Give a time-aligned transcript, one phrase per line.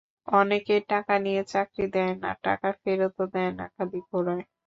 [0.31, 4.43] অনেকে টাকা নিয়ে চাকরি দেয় না, টাকা ফেরতও দেয় না, খালি ঘোরায়।